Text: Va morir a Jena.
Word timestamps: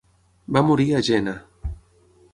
Va 0.57 0.63
morir 0.69 0.87
a 0.93 1.03
Jena. 1.11 1.37